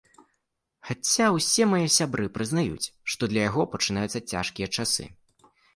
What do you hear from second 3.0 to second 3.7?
што для яго